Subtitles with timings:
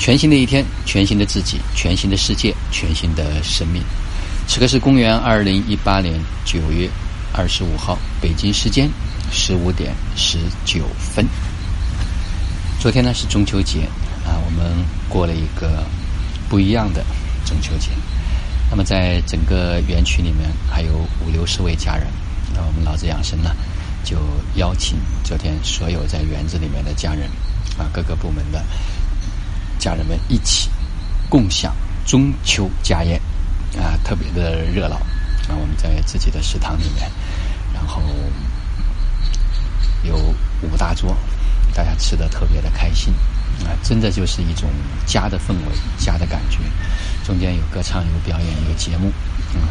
[0.00, 3.82] 全新的一天，全新的自己，全新的世界，全新的生命。
[4.48, 6.88] 此刻是公元二零一八年九月
[7.34, 8.88] 二十五号，北京时间
[9.30, 11.26] 十五点十九分。
[12.80, 13.80] 昨天呢是中秋节
[14.24, 14.72] 啊，我们
[15.06, 15.84] 过了一个
[16.48, 17.04] 不一样的
[17.44, 17.90] 中秋节。
[18.70, 20.94] 那么在整个园区里面还有
[21.26, 22.06] 五六十位家人，
[22.54, 23.54] 那我们老子养生呢
[24.02, 24.16] 就
[24.54, 27.28] 邀请昨天所有在园子里面的家人
[27.76, 28.64] 啊，各个部门的。
[29.80, 30.68] 家人们一起
[31.28, 31.74] 共享
[32.06, 33.18] 中秋家宴，
[33.76, 34.96] 啊，特别的热闹。
[35.48, 37.10] 啊，我们在自己的食堂里面，
[37.74, 38.00] 然后
[40.04, 40.16] 有
[40.60, 41.16] 五大桌，
[41.74, 43.12] 大家吃的特别的开心。
[43.64, 44.70] 啊，真的就是一种
[45.06, 46.58] 家的氛围，家的感觉。
[47.24, 49.10] 中间有歌唱，有表演，有节目，
[49.54, 49.62] 嗯，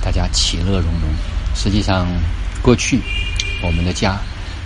[0.00, 1.10] 大家其乐融融。
[1.54, 2.06] 实际上，
[2.62, 3.00] 过去
[3.62, 4.18] 我们的家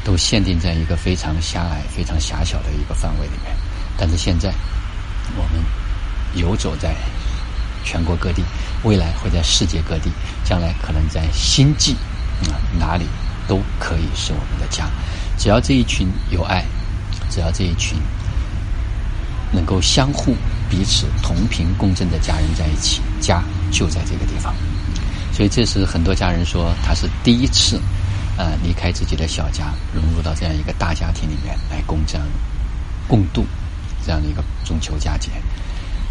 [0.04, 3.56] 都限定在一个非常狭隘、非常狭小的一个范围里面，
[3.96, 4.52] 但是现在。
[5.36, 5.62] 我们
[6.34, 6.94] 游走在
[7.84, 8.42] 全国各地，
[8.82, 10.10] 未来会在世界各地，
[10.44, 11.94] 将来可能在星际
[12.44, 13.04] 啊哪里
[13.46, 14.88] 都可以是我们的家。
[15.36, 16.64] 只要这一群有爱，
[17.30, 17.98] 只要这一群
[19.52, 20.34] 能够相互
[20.68, 24.54] 彼此同频共振的家人在一起，家就在这个地方。
[25.32, 27.80] 所以这是很多家人说他是第一次
[28.36, 32.20] 啊离开自己的小家，融入到这样一个大家庭里面来共振
[33.06, 33.46] 共度。
[34.08, 35.30] 这样的一个中秋佳节，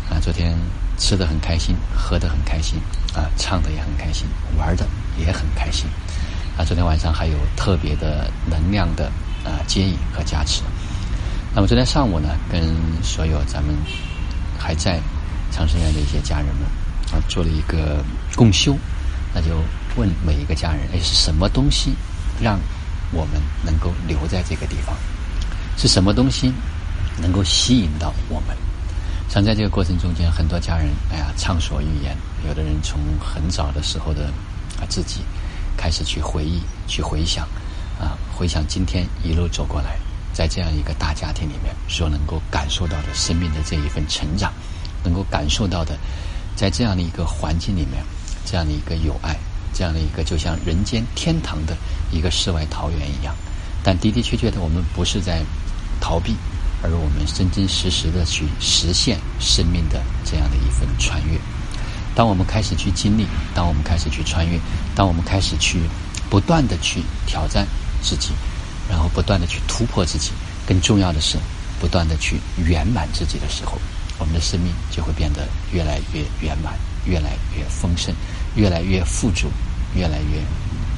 [0.08, 0.56] 啊，昨天
[1.00, 2.80] 吃的很开心，喝的很开心，
[3.16, 4.86] 啊，唱的也很开心，玩的
[5.18, 5.88] 也很开心，
[6.56, 9.08] 啊，昨天晚上还有特别的能量的
[9.44, 10.62] 啊接引和加持。
[11.56, 12.62] 那么昨天上午呢，跟
[13.02, 13.76] 所有咱们
[14.60, 15.02] 还在
[15.50, 16.68] 长生院的一些家人们
[17.12, 18.78] 啊做了一个共修，
[19.34, 19.60] 那就
[19.96, 21.96] 问每一个家人，哎，是什么东西
[22.40, 22.60] 让
[23.12, 24.96] 我们能够留在这个地方？
[25.78, 26.54] 是什么东西？
[27.22, 28.56] 能够吸引到我们，
[29.30, 32.16] 像在这个过程中间，很多家人，哎呀，畅所欲言。
[32.48, 34.28] 有的人从很早的时候的
[34.80, 35.22] 啊自己
[35.76, 37.46] 开始去回忆、去回想，
[38.00, 39.98] 啊，回想今天一路走过来，
[40.32, 44.54] 在这样一个大家庭里面所能够感受到的生命的这一份成长，
[45.04, 45.98] 能够感受到的，
[46.56, 48.04] 在这样的一个环境里面，
[48.46, 49.36] 这样的一个友爱，
[49.74, 51.76] 这样的一个就像人间天堂的
[52.12, 53.36] 一个世外桃源一样。
[53.84, 55.42] 但的的确确的，我们不是在
[56.00, 56.36] 逃避。
[56.84, 61.40] 而我们真真实实的去实现生命的这样的一份穿越。
[62.16, 64.60] 当我们开始去经历，当我们开始去穿越，
[64.96, 65.82] 当我们开始去
[66.30, 67.68] 不断的去挑战
[68.02, 68.30] 自己，
[68.90, 70.32] 然后不断的去突破自己，
[70.66, 71.38] 更重要的是
[71.80, 73.80] 不断的去圆满自己的时候，
[74.18, 76.74] 我们的生命就会变得越来越圆满，
[77.06, 78.14] 越来越丰盛，
[78.56, 79.52] 越来越富足，
[79.94, 80.42] 越来越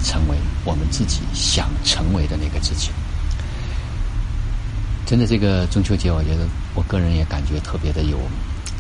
[0.04, 2.92] 成为我们自己想成为的那个自己。
[5.10, 8.20] 真的，这个中秋节，我觉得我个人也感觉特别的有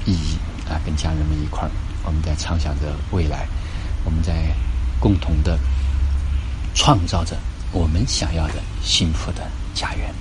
[0.05, 0.37] 意义
[0.69, 0.77] 啊！
[0.85, 1.71] 跟家人们一块儿，
[2.05, 3.47] 我们在畅想着未来，
[4.03, 4.55] 我们在
[4.99, 5.57] 共同的
[6.75, 7.35] 创造着
[7.71, 10.13] 我们想要的幸福的家园。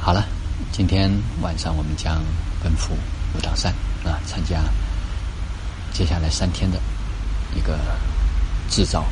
[0.00, 0.26] 好了，
[0.72, 1.12] 今天
[1.42, 2.24] 晚上我们将
[2.64, 2.94] 奔赴
[3.34, 3.70] 武当山
[4.06, 4.62] 啊，参加
[5.92, 6.80] 接下来三天的
[7.54, 7.78] 一个
[8.70, 9.04] 制造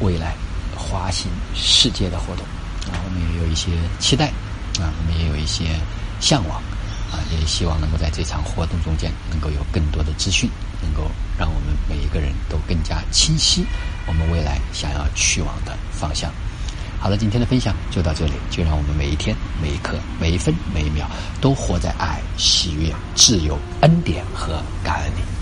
[0.00, 0.34] 未来
[0.74, 2.46] 滑行世界的活动
[2.90, 4.32] 啊，我们也有一些期待。
[4.82, 5.64] 啊，我们也有一些
[6.20, 6.58] 向往，
[7.10, 10.48] 啊，也希望能够在这场活动中间能够有更多的资讯，
[10.82, 13.64] 能够让我们每一个人都更加清晰
[14.06, 16.32] 我们未来想要去往的方向。
[17.00, 21.08] 好了，今天的分享就到这里，就让我们每一天、每一刻、每一分、每一秒
[21.40, 25.37] 都活在爱、喜悦、自由、恩典和感恩里。